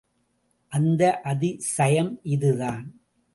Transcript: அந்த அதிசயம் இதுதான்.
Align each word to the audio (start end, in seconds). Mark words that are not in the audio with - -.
அந்த 0.71 1.21
அதிசயம் 1.21 2.19
இதுதான். 2.23 3.01